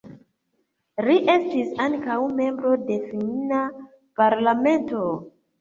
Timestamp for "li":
1.07-1.17